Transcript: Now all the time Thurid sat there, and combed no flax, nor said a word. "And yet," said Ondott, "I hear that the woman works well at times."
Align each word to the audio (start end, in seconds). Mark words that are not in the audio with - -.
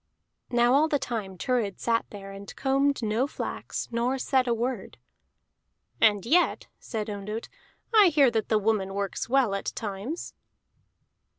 Now 0.49 0.73
all 0.73 0.87
the 0.87 0.97
time 0.97 1.37
Thurid 1.37 1.79
sat 1.79 2.07
there, 2.09 2.31
and 2.31 2.55
combed 2.55 3.03
no 3.03 3.27
flax, 3.27 3.87
nor 3.91 4.17
said 4.17 4.47
a 4.47 4.53
word. 4.55 4.97
"And 6.01 6.25
yet," 6.25 6.65
said 6.79 7.07
Ondott, 7.07 7.49
"I 7.93 8.07
hear 8.07 8.31
that 8.31 8.49
the 8.49 8.57
woman 8.57 8.95
works 8.95 9.29
well 9.29 9.53
at 9.53 9.71
times." 9.75 10.33